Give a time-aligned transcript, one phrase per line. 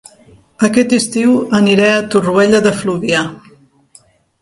[0.67, 3.25] Aquest estiu aniré a Torroella de Fluvià